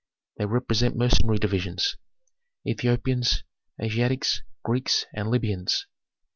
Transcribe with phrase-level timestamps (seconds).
[0.37, 1.95] They represent mercenary divisions,
[2.67, 3.43] Ethiopians,
[3.79, 5.85] Asiatics, Greeks, and Libyans.